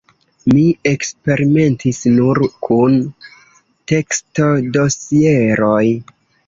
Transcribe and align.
Mi 0.51 0.61
eksperimentis 0.91 2.01
nur 2.15 2.41
kun 2.69 2.99
tekstodosieroj. 3.93 5.83